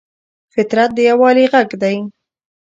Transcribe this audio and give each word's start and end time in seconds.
فطرت 0.53 0.89
د 0.95 0.97
یووالي 1.09 1.45
غږ 1.53 1.69
دی. 1.81 1.97